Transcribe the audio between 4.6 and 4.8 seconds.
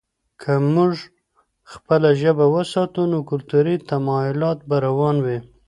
به